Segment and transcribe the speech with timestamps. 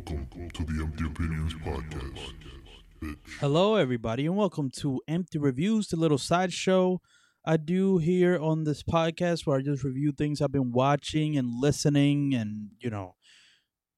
[0.00, 2.32] Welcome to the Empty Opinions Podcast.
[3.02, 3.16] Bitch.
[3.38, 7.02] Hello, everybody, and welcome to Empty Reviews, the little sideshow
[7.44, 11.52] I do here on this podcast where I just review things I've been watching and
[11.60, 13.16] listening, and you know,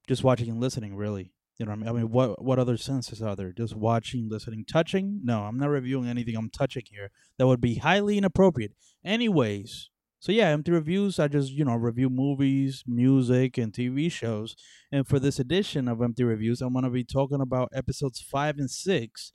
[0.09, 0.97] just watching and listening.
[0.97, 3.53] Really, you know, I mean, I mean, what what other senses are there?
[3.53, 5.21] Just watching, listening, touching?
[5.23, 7.13] No, I'm not reviewing anything I'm touching here.
[7.39, 8.73] That would be highly inappropriate.
[9.05, 9.89] Anyways,
[10.23, 11.19] so yeah, empty reviews.
[11.19, 14.55] I just you know review movies, music, and TV shows.
[14.93, 18.71] And for this edition of empty reviews, I'm gonna be talking about episodes five and
[18.71, 19.33] six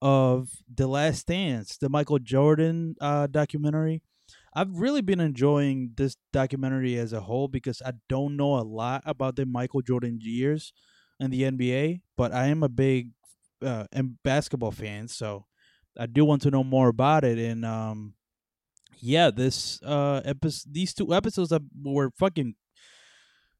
[0.00, 4.00] of The Last Dance, the Michael Jordan uh, documentary.
[4.54, 9.02] I've really been enjoying this documentary as a whole because I don't know a lot
[9.06, 10.72] about the Michael Jordan years
[11.18, 13.10] in the NBA, but I am a big
[13.60, 13.86] uh,
[14.22, 15.46] basketball fan, so
[15.98, 17.40] I do want to know more about it.
[17.40, 18.14] And um,
[19.00, 22.54] yeah, this uh episode, these two episodes that were fucking.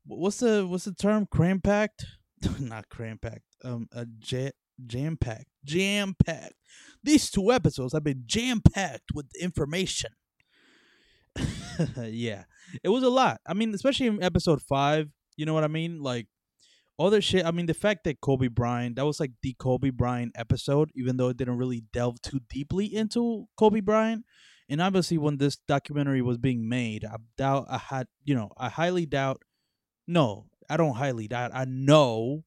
[0.06, 1.27] What's the what's the term?
[1.30, 2.06] Cram packed?
[2.61, 3.45] Not cram packed.
[3.64, 4.52] Um, a j-
[4.87, 5.48] jam packed.
[5.64, 6.55] Jam packed.
[7.03, 10.12] These two episodes have been jam packed with information.
[12.03, 12.44] yeah,
[12.83, 13.41] it was a lot.
[13.47, 15.09] I mean, especially in episode five.
[15.36, 16.03] You know what I mean?
[16.03, 16.27] Like
[16.98, 17.47] the shit.
[17.47, 21.16] I mean, the fact that Kobe Bryant, that was like the Kobe Bryant episode, even
[21.16, 24.25] though it didn't really delve too deeply into Kobe Bryant.
[24.69, 28.69] And obviously, when this documentary was being made, I doubt I had, you know, I
[28.69, 29.42] highly doubt.
[30.06, 31.52] No, I don't highly doubt.
[31.55, 32.44] I know,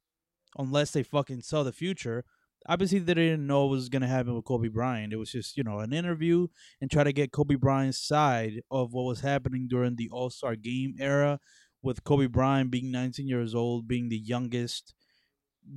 [0.57, 2.23] unless they fucking saw the future.
[2.67, 5.13] Obviously, they didn't know what was gonna happen with Kobe Bryant.
[5.13, 6.47] It was just, you know, an interview
[6.79, 10.55] and try to get Kobe Bryant's side of what was happening during the All Star
[10.55, 11.39] Game era,
[11.81, 14.93] with Kobe Bryant being 19 years old, being the youngest,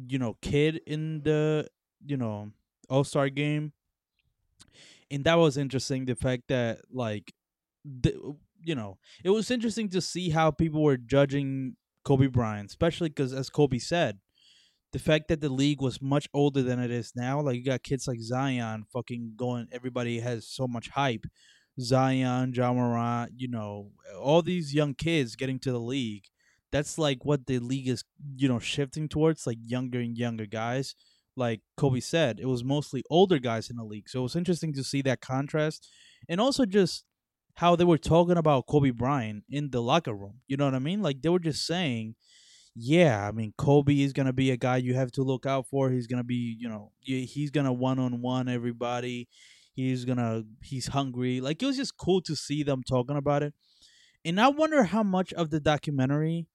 [0.06, 1.66] you know, kid in the,
[2.04, 2.50] you know,
[2.90, 3.72] All Star Game
[5.10, 7.32] and that was interesting the fact that like
[7.84, 13.08] the, you know it was interesting to see how people were judging kobe bryant especially
[13.08, 14.18] because as kobe said
[14.92, 17.82] the fact that the league was much older than it is now like you got
[17.82, 21.26] kids like zion fucking going everybody has so much hype.
[21.80, 26.22] Zion ja morant you know all these young kids getting to the league.
[26.70, 28.04] That's like what the league is
[28.36, 30.94] you know shifting towards like younger and younger guys
[31.36, 34.08] like Kobe said, it was mostly older guys in the league.
[34.08, 35.88] So it was interesting to see that contrast
[36.28, 37.04] and also just
[37.56, 40.40] how they were talking about Kobe Bryant in the locker room.
[40.46, 41.02] You know what I mean?
[41.02, 42.16] Like they were just saying,
[42.74, 45.66] yeah, I mean, Kobe is going to be a guy you have to look out
[45.68, 45.90] for.
[45.90, 49.28] He's going to be, you know, he's going to one on one everybody.
[49.74, 51.40] He's going to, he's hungry.
[51.40, 53.54] Like it was just cool to see them talking about it.
[54.24, 56.46] And I wonder how much of the documentary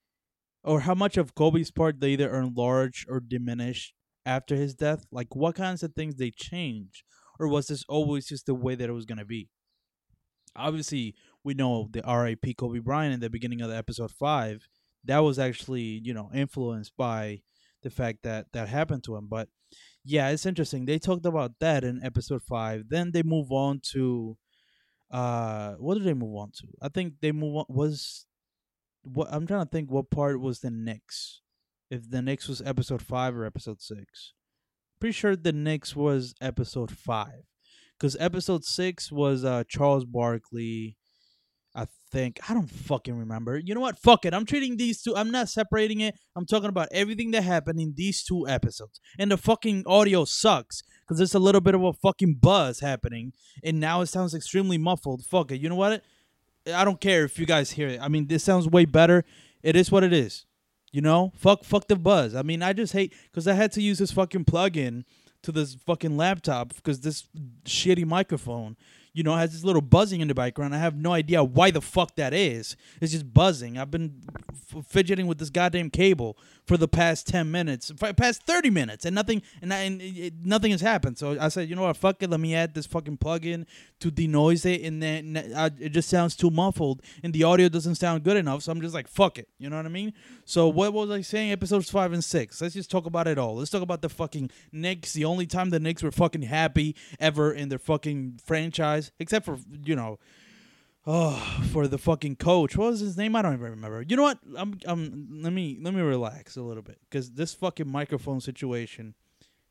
[0.63, 3.94] or how much of Kobe's part they either enlarged or diminished
[4.29, 5.06] after his death?
[5.12, 7.03] Like, what kinds of things they change,
[7.40, 9.50] or was this always just the way that it was gonna be?
[10.56, 12.53] Obviously, we know the R.I.P.
[12.53, 14.67] Kobe Bryant in the beginning of the episode five.
[15.06, 17.41] That was actually, you know, influenced by
[17.84, 19.28] the fact that that happened to him.
[19.29, 19.47] But
[20.03, 20.85] yeah, it's interesting.
[20.85, 22.90] They talked about that in episode five.
[22.90, 24.38] Then they move on to,
[25.11, 26.67] uh, what did they move on to?
[26.81, 28.25] I think they move on was,
[29.03, 29.90] what I'm trying to think.
[29.91, 31.41] What part was the Knicks?
[31.90, 34.34] If the Knicks was episode five or episode six.
[35.00, 37.44] Pretty sure the Knicks was episode five,
[37.98, 40.98] because episode six was uh Charles Barkley.
[41.76, 43.58] I think I don't fucking remember.
[43.58, 44.00] You know what?
[44.00, 44.34] Fuck it.
[44.34, 45.16] I'm treating these two.
[45.16, 46.16] I'm not separating it.
[46.36, 49.00] I'm talking about everything that happened in these two episodes.
[49.20, 53.34] And the fucking audio sucks because there's a little bit of a fucking buzz happening,
[53.64, 55.24] and now it sounds extremely muffled.
[55.24, 55.62] Fuck it.
[55.62, 56.04] You know what?
[56.74, 58.02] I don't care if you guys hear it.
[58.02, 59.24] I mean, this sounds way better.
[59.64, 60.46] It is what it is.
[60.92, 62.34] You know, fuck, fuck the buzz.
[62.34, 65.06] I mean, I just hate because I had to use this fucking plug-in
[65.44, 67.28] to this fucking laptop because this
[67.64, 68.76] shitty microphone
[69.19, 70.74] you know, has this little buzzing in the background.
[70.74, 72.78] I have no idea why the fuck that is.
[73.02, 73.78] It's just buzzing.
[73.78, 78.69] I've been f- fidgeting with this goddamn cable for the past ten minutes, past thirty
[78.69, 81.18] minutes, and nothing, and, I, and it, nothing has happened.
[81.18, 82.29] So I said, you know what, fuck it.
[82.29, 83.68] Let me add this fucking plug-in
[84.00, 87.96] to denoise it, and then uh, it just sounds too muffled, and the audio doesn't
[87.96, 88.63] sound good enough.
[88.63, 89.50] So I'm just like, fuck it.
[89.58, 90.13] You know what I mean?
[90.46, 91.52] So what was I saying?
[91.52, 92.62] Episodes five and six.
[92.62, 93.56] Let's just talk about it all.
[93.56, 95.11] Let's talk about the fucking Knicks.
[95.11, 99.58] The only time the Knicks were fucking happy ever in their fucking franchise, except for
[99.84, 100.20] you know
[101.11, 102.76] Oh, for the fucking coach.
[102.76, 103.35] What was his name?
[103.35, 104.03] I don't even remember.
[104.08, 104.38] You know what?
[104.56, 109.16] I'm I'm let me let me relax a little bit cuz this fucking microphone situation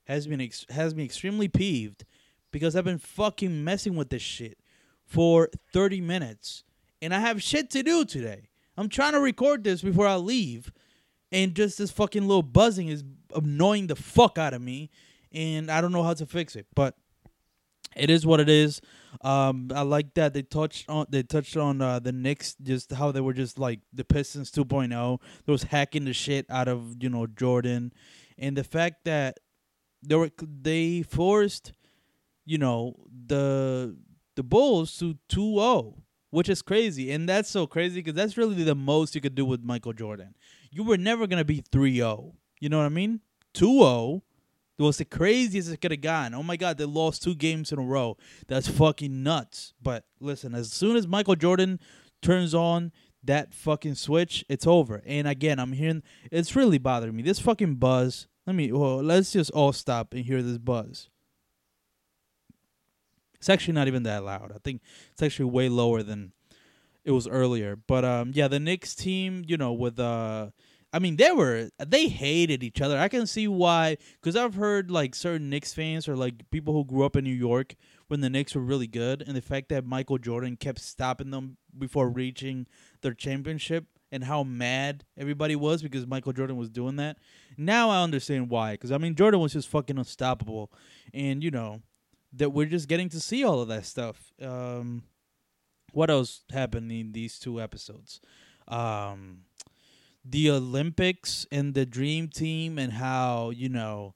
[0.04, 2.04] has been ex- has me extremely peeved
[2.50, 4.58] because I've been fucking messing with this shit
[5.04, 6.64] for 30 minutes
[7.00, 8.48] and I have shit to do today.
[8.76, 10.72] I'm trying to record this before I leave
[11.30, 13.04] and just this fucking little buzzing is
[13.34, 14.90] annoying the fuck out of me
[15.30, 16.66] and I don't know how to fix it.
[16.74, 16.96] But
[17.98, 18.80] it is what it is.
[19.22, 23.12] Um, I like that they touched on they touched on uh, the Knicks, just how
[23.12, 25.20] they were just like the Pistons 2.0.
[25.46, 27.92] They was hacking the shit out of you know Jordan,
[28.36, 29.38] and the fact that
[30.02, 31.72] they were they forced,
[32.44, 32.94] you know
[33.26, 33.96] the
[34.36, 35.94] the Bulls to 2-0,
[36.30, 39.44] which is crazy, and that's so crazy because that's really the most you could do
[39.44, 40.34] with Michael Jordan.
[40.70, 42.34] You were never gonna be 3-0.
[42.60, 43.20] You know what I mean?
[43.54, 44.22] 2-0
[44.78, 46.34] it was the craziest it could have gone.
[46.34, 48.16] Oh my God, they lost two games in a row.
[48.46, 49.74] That's fucking nuts.
[49.82, 51.80] But listen, as soon as Michael Jordan
[52.22, 52.92] turns on
[53.24, 55.02] that fucking switch, it's over.
[55.04, 57.22] And again, I'm hearing it's really bothering me.
[57.22, 58.28] This fucking buzz.
[58.46, 58.70] Let me.
[58.70, 61.10] Well, let's just all stop and hear this buzz.
[63.34, 64.52] It's actually not even that loud.
[64.54, 64.80] I think
[65.12, 66.32] it's actually way lower than
[67.04, 67.76] it was earlier.
[67.76, 70.50] But um, yeah, the Knicks team, you know, with uh
[70.92, 72.98] I mean, they were they hated each other.
[72.98, 76.84] I can see why, because I've heard like certain Knicks fans or like people who
[76.84, 77.74] grew up in New York
[78.06, 81.58] when the Knicks were really good, and the fact that Michael Jordan kept stopping them
[81.76, 82.66] before reaching
[83.02, 87.18] their championship, and how mad everybody was because Michael Jordan was doing that.
[87.58, 90.72] Now I understand why, because I mean Jordan was just fucking unstoppable,
[91.12, 91.82] and you know
[92.32, 94.32] that we're just getting to see all of that stuff.
[94.40, 95.02] Um,
[95.92, 98.20] what else happened in these two episodes?
[98.66, 99.44] Um,
[100.30, 104.14] the Olympics and the Dream Team and how you know,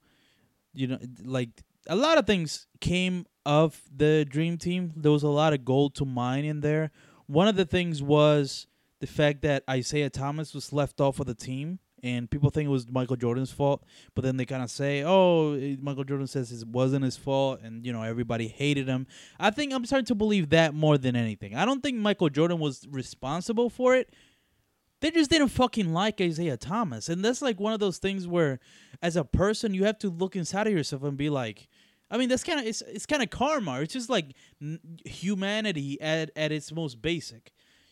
[0.73, 1.49] you know, like
[1.87, 4.93] a lot of things came of the Dream Team.
[4.95, 6.91] There was a lot of gold to mine in there.
[7.27, 8.67] One of the things was
[8.99, 12.71] the fact that Isiah Thomas was left off of the team, and people think it
[12.71, 13.83] was Michael Jordan's fault.
[14.15, 17.85] But then they kind of say, "Oh, Michael Jordan says it wasn't his fault," and
[17.85, 19.07] you know everybody hated him.
[19.39, 21.55] I think I'm starting to believe that more than anything.
[21.55, 24.13] I don't think Michael Jordan was responsible for it
[25.03, 27.09] they just didn't fucking like Isiah Thomas.
[27.09, 28.61] And that's like one of those things where
[29.01, 31.67] as a person you have to look inside of yourself and be like
[32.09, 33.81] I mean that's kind of it's it's kind of karma.
[33.81, 34.27] It's just like
[35.03, 37.51] humanity at at its most basic.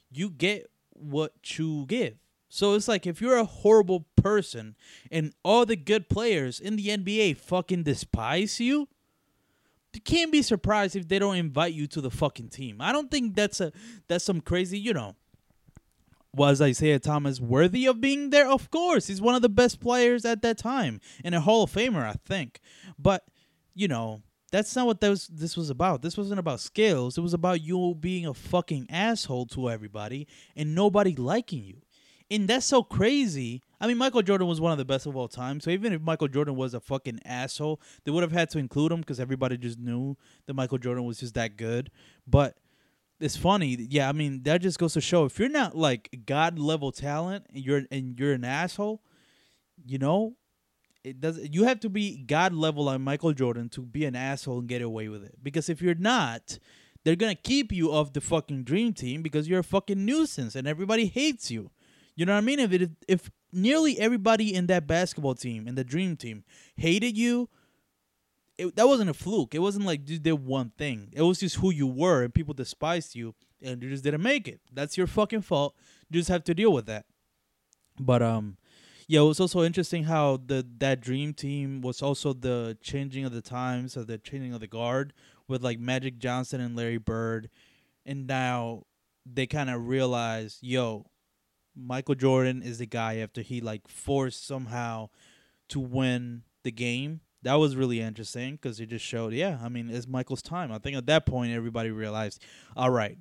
[0.10, 2.16] You get what you give.
[2.48, 4.78] So it's like if you're a horrible person
[5.12, 8.88] and all the good players in the NBA fucking despise you,
[9.94, 12.78] you can't be surprised if they don't invite you to the fucking team.
[12.80, 13.74] I don't think that's a
[14.08, 15.18] that's some crazy, you know
[16.34, 18.48] was Isiah Thomas worthy of being there?
[18.48, 21.72] Of course, he's one of the best players at that time and a Hall of
[21.72, 22.60] Famer, I think.
[22.98, 23.26] But
[23.74, 26.02] you know, that's not what this was about.
[26.02, 27.18] This wasn't about skills.
[27.18, 31.82] It was about you being a fucking asshole to everybody and nobody liking you.
[32.30, 33.62] And that's so crazy.
[33.82, 35.60] I mean, Michael Jordan was one of the best of all time.
[35.60, 38.92] So even if Michael Jordan was a fucking asshole, they would have had to include
[38.92, 41.92] him because everybody just knew that Michael Jordan was just that good.
[42.26, 42.58] But
[43.22, 43.78] it's funny.
[43.90, 47.46] Yeah, I mean that just goes to show if you're not like god level talent
[47.54, 49.02] and you're and you're an asshole,
[49.86, 50.36] you know,
[51.04, 51.40] it does.
[51.52, 54.82] You have to be god level like Michael Jordan to be an asshole and get
[54.82, 55.36] away with it.
[55.42, 56.60] Because if you're not,
[57.04, 60.68] they're gonna keep you off the fucking dream team because you're a fucking nuisance and
[60.68, 61.72] everybody hates you.
[62.16, 62.60] You know what I mean?
[62.60, 66.44] If it, if nearly everybody in that basketball team in the dream team
[66.76, 67.50] hated you
[68.62, 69.56] it, that wasn't a fluke.
[69.56, 71.10] It wasn't like you did one thing.
[71.14, 74.48] It was just who you were, and people despised you, and you just didn't make
[74.48, 74.62] it.
[74.72, 75.76] That's your fucking fault.
[76.10, 77.06] You just have to deal with that.
[78.00, 78.58] But um,
[79.08, 83.32] yeah, it was also interesting how the that dream team was also the changing of
[83.34, 85.14] the times, or the changing of the guard
[85.48, 87.50] with like Magic Johnson and Larry Bird,
[88.06, 88.84] and now
[89.26, 91.08] they kind of realize, yo,
[91.76, 95.10] Michael Jordan is the guy after he like forced somehow
[95.70, 99.90] to win the game that was really interesting because it just showed, yeah, I mean,
[99.90, 100.72] it's Michael's time.
[100.72, 102.44] I think at that point, everybody realized,
[102.76, 103.18] all right,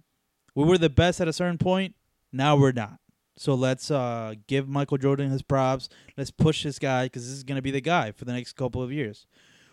[0.55, 1.95] we were the best at a certain point.
[2.33, 2.99] Now we're not.
[3.37, 5.89] So let's uh, give Michael Jordan his props.
[6.17, 8.53] Let's push this guy because this is going to be the guy for the next
[8.53, 9.27] couple of years.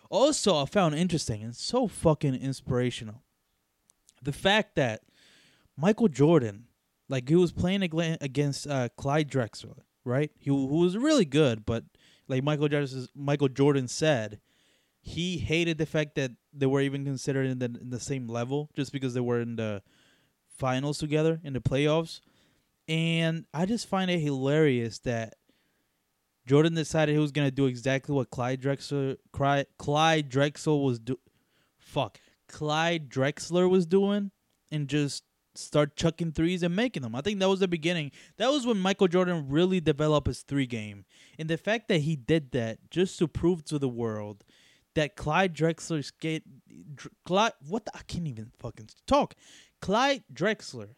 [0.10, 3.24] Also, I found interesting and so fucking inspirational
[4.22, 5.02] the fact that
[5.76, 6.66] Michael Jordan,
[7.10, 10.32] like he was playing against uh, Clyde Drexler, right?
[10.38, 11.84] He who was really good, but
[12.28, 14.40] like Michael Jordan, Michael Jordan said,
[15.02, 18.70] he hated the fact that they were even considered in the in the same level
[18.76, 19.82] just because they were in the
[20.50, 22.20] finals together in the playoffs.
[22.90, 25.36] And I just find it hilarious that
[26.46, 31.18] Jordan decided he was gonna do exactly what Clyde Drexler Clyde Drexler was do
[31.80, 32.20] fuck
[32.50, 34.32] Clyde Drexler was doing
[34.72, 35.24] and just
[35.58, 37.16] start chucking threes and making them.
[37.16, 38.12] I think that was the beginning.
[38.38, 41.06] That was when Michael Jordan really developed his three game.
[41.38, 44.44] And the fact that he did that just to prove to the world
[44.96, 46.44] that Clyde Drexler skate
[47.24, 49.36] Clyde what the, I can't even fucking talk.
[49.82, 50.90] Clyde Drexler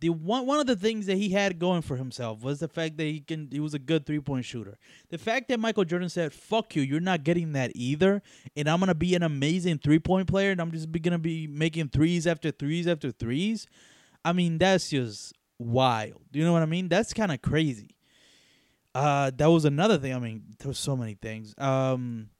[0.00, 2.96] the one one of the things that he had going for himself was the fact
[2.98, 4.78] that he can he was a good three point shooter.
[5.10, 8.22] The fact that Michael Jordan said, "Fuck you, you're not getting that either,"
[8.56, 11.48] and I'm gonna be an amazing three point player, and I'm just be, gonna be
[11.48, 13.66] making threes after threes after threes.
[14.24, 16.20] I mean, that's just wild.
[16.32, 16.88] You know what I mean?
[16.88, 17.96] That's kind of crazy.
[18.94, 20.14] Uh, that was another thing.
[20.14, 21.54] I mean, there was so many things.
[21.58, 22.30] Um,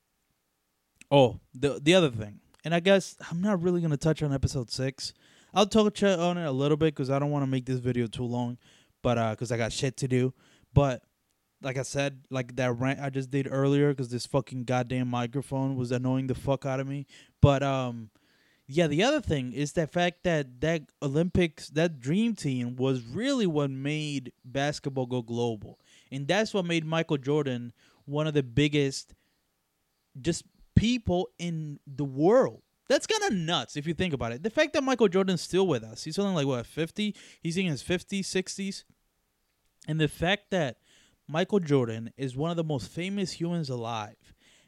[1.10, 4.70] oh, the the other thing, and I guess I'm not really gonna touch on episode
[4.70, 5.12] six.
[5.58, 8.06] I'll touch on it a little bit because I don't want to make this video
[8.06, 8.58] too long,
[9.02, 10.32] but uh, because I got shit to do.
[10.72, 11.02] But
[11.60, 15.74] like I said, like that rant I just did earlier, because this fucking goddamn microphone
[15.74, 17.06] was annoying the fuck out of me.
[17.42, 18.10] But um,
[18.68, 23.48] yeah, the other thing is the fact that that Olympics, that dream team was really
[23.48, 25.80] what made basketball go global.
[26.12, 27.72] And that's what made Michael Jordan
[28.04, 29.12] one of the biggest
[30.20, 30.44] just
[30.76, 32.62] people in the world.
[32.88, 34.42] That's kind of nuts if you think about it.
[34.42, 37.14] The fact that Michael Jordan's still with us, he's only like what, 50?
[37.40, 38.84] He's in his 50s, 60s.
[39.86, 40.78] And the fact that
[41.28, 44.16] Michael Jordan is one of the most famous humans alive.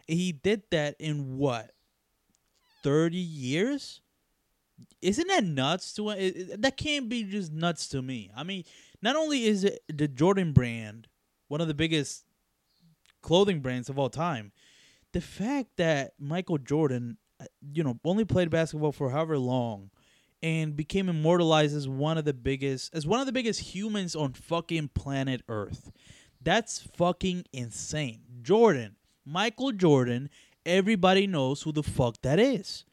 [0.06, 1.72] He did that in what?
[2.82, 4.02] 30 years?
[5.00, 6.14] Isn't that nuts to
[6.58, 8.30] that can't be just nuts to me.
[8.36, 8.64] I mean,
[9.02, 11.08] not only is it the Jordan brand
[11.48, 12.24] one of the biggest
[13.22, 14.52] clothing brands of all time,
[15.12, 19.90] the fact that Michael Jordan, Uh, you know, only played basketball for however long
[20.42, 24.32] and became immortalized as one of the biggest as one of the biggest humans on
[24.32, 25.90] fucking planet Earth.
[26.42, 28.22] That's fucking insane.
[28.42, 30.30] Jordan, Michael Jordan
[30.66, 32.84] everybody knows who the fuck that is.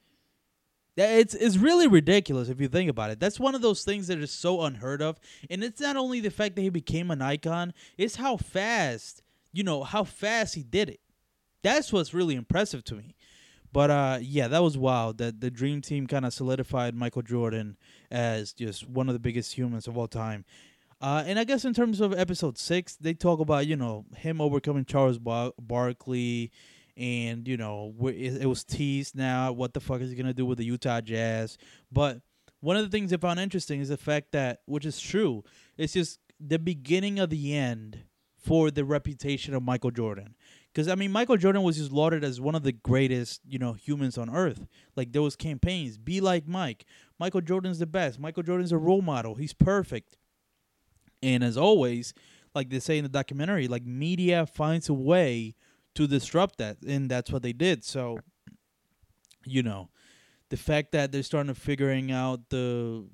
[0.95, 3.19] It's it's really ridiculous if you think about it.
[3.19, 6.31] That's one of those things that is so unheard of, and it's not only the
[6.31, 9.21] fact that he became an icon; it's how fast,
[9.53, 10.99] you know, how fast he did it.
[11.61, 13.15] That's what's really impressive to me.
[13.71, 15.17] But uh, yeah, that was wild.
[15.17, 17.77] That the Dream Team kind of solidified Michael Jordan
[18.09, 20.45] as just one of the biggest humans of all time.
[20.99, 24.41] Uh, and I guess in terms of episode six, they talk about you know him
[24.41, 26.51] overcoming Charles Bar- Barkley
[26.97, 30.57] and you know it, was teased now what the fuck is he gonna do with
[30.57, 31.57] the Utah Jazz
[31.91, 32.21] but
[32.59, 35.43] one of the things I found interesting is the fact that which is true
[35.77, 37.99] it's just the beginning of the end
[38.35, 40.35] for the reputation of Michael Jordan
[40.77, 43.73] because I mean Michael Jordan was just lauded as one of the greatest you know
[43.73, 44.67] humans on earth.
[44.95, 46.85] Like there was campaigns be like Mike.
[47.17, 48.19] Michael Jordan's the best.
[48.19, 49.33] Michael Jordan's a role model.
[49.33, 50.17] He's perfect.
[51.23, 52.13] And as always
[52.53, 55.55] like they say in the documentary like media finds a way
[55.95, 57.83] to disrupt that, and that's what they did.
[57.83, 58.19] So,
[59.47, 59.89] you know,
[60.49, 63.07] the fact that they're starting to figuring out the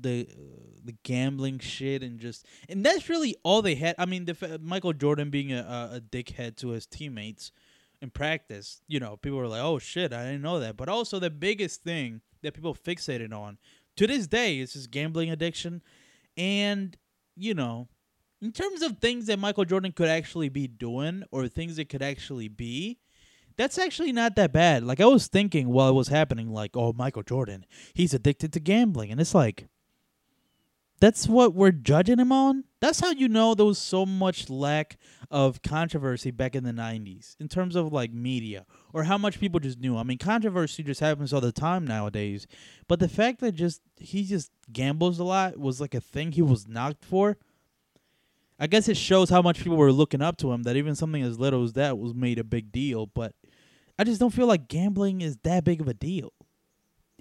[0.00, 3.94] the uh, the gambling shit and just and that's really all they had.
[3.98, 7.52] I mean, the Michael Jordan being a, a, dickhead to his teammates
[8.02, 11.18] in practice, you know, people were like, "Oh shit, I didn't know that." But also
[11.18, 13.58] the biggest thing that people fixated on
[13.96, 15.82] to this day is his gambling addiction,
[16.36, 16.96] and
[17.36, 17.88] you know,
[18.42, 22.02] in terms of things that Michael Jordan could actually be doing or things it could
[22.02, 22.98] actually be,
[23.56, 24.84] that's actually not that bad.
[24.84, 27.64] Like I was thinking while it was happening, like, oh, Michael Jordan,
[27.94, 29.68] he's addicted to gambling, and it's like,
[31.00, 32.64] that's what we're judging him on.
[32.80, 34.96] That's how you know there was so much lack
[35.30, 39.60] of controversy back in the '90s in terms of like media or how much people
[39.60, 39.96] just knew.
[39.96, 42.46] I mean, controversy just happens all the time nowadays,
[42.88, 46.42] but the fact that just he just gambles a lot was like a thing he
[46.42, 47.36] was knocked for.
[48.58, 51.22] I guess it shows how much people were looking up to him that even something
[51.22, 53.06] as little as that was made a big deal.
[53.06, 53.34] But
[53.98, 56.32] I just don't feel like gambling is that big of a deal.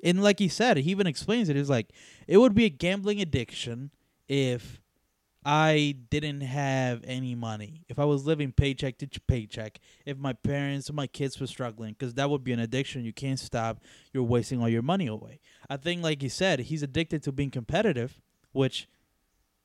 [0.03, 1.57] And like he said, he even explains it.
[1.57, 1.91] It's like
[2.27, 3.91] it would be a gambling addiction
[4.27, 4.81] if
[5.45, 7.85] I didn't have any money.
[7.89, 11.93] If I was living paycheck to paycheck, if my parents or my kids were struggling,
[11.93, 13.05] because that would be an addiction.
[13.05, 13.79] You can't stop.
[14.11, 15.39] You're wasting all your money away.
[15.69, 18.87] I think, like he said, he's addicted to being competitive, which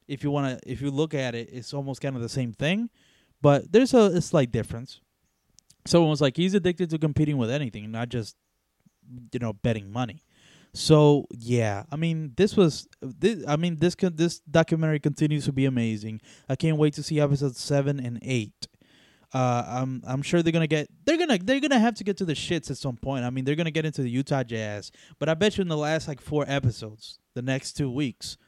[0.08, 2.52] if you want to if you look at it it's almost kind of the same
[2.52, 2.88] thing
[3.40, 5.00] but there's a, a slight difference
[5.86, 8.34] someone was like he's addicted to competing with anything not just
[9.32, 10.24] you know betting money
[10.72, 15.64] so yeah i mean this was this, i mean this this documentary continues to be
[15.64, 18.68] amazing i can't wait to see episodes 7 and 8
[19.32, 22.24] uh, I'm I'm sure they're gonna get they're gonna they're gonna have to get to
[22.24, 23.24] the shits at some point.
[23.24, 25.76] I mean they're gonna get into the Utah Jazz, but I bet you in the
[25.76, 28.38] last like four episodes, the next two weeks,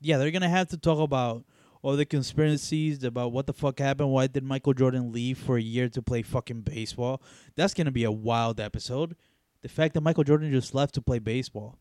[0.00, 1.44] yeah, they're gonna have to talk about
[1.82, 4.10] all the conspiracies about what the fuck happened.
[4.10, 7.22] Why did Michael Jordan leave for a year to play fucking baseball?
[7.56, 9.16] That's gonna be a wild episode.
[9.62, 11.78] The fact that Michael Jordan just left to play baseball,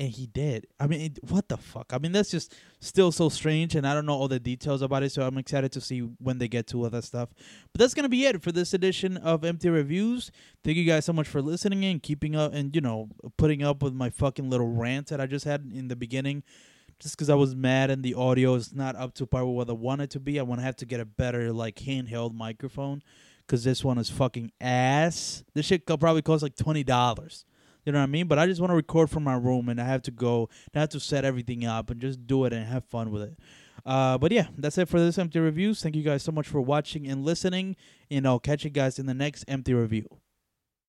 [0.00, 0.66] and he did.
[0.80, 1.92] I mean, it, what the fuck?
[1.92, 5.02] I mean, that's just still so strange, and I don't know all the details about
[5.02, 5.12] it.
[5.12, 7.28] So I'm excited to see when they get to other stuff.
[7.72, 10.30] But that's gonna be it for this edition of Empty Reviews.
[10.64, 13.82] Thank you guys so much for listening and keeping up, and you know, putting up
[13.82, 16.44] with my fucking little rant that I just had in the beginning
[16.98, 19.70] just because I was mad and the audio is not up to par with what
[19.70, 20.38] I want it to be.
[20.38, 23.02] I want to have to get a better like handheld microphone
[23.50, 25.42] because this one is fucking ass.
[25.54, 27.44] This shit probably cost like twenty dollars.
[27.84, 28.28] You know what I mean?
[28.28, 30.80] But I just want to record from my room and I have to go, I
[30.80, 33.38] have to set everything up and just do it and have fun with it.
[33.84, 35.82] Uh, but yeah, that's it for this empty reviews.
[35.82, 37.74] Thank you guys so much for watching and listening,
[38.10, 40.06] and I'll catch you guys in the next empty review.